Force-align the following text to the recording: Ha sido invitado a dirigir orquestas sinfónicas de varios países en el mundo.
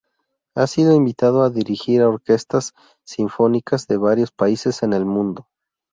Ha 0.55 0.65
sido 0.65 0.95
invitado 0.95 1.43
a 1.43 1.51
dirigir 1.51 2.01
orquestas 2.01 2.73
sinfónicas 3.03 3.85
de 3.85 3.97
varios 3.97 4.31
países 4.31 4.81
en 4.81 4.93
el 4.93 5.05
mundo. 5.05 5.45